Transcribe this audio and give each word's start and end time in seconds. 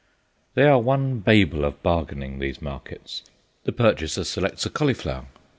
They 0.55 0.63
are 0.63 0.81
one 0.81 1.19
babel 1.19 1.63
of 1.63 1.83
bargaining, 1.83 2.39
these 2.39 2.59
markets. 2.59 3.21
The 3.65 3.71
purchaser 3.71 4.23
selects 4.23 4.65
a 4.65 4.71
cauliflower. 4.71 5.27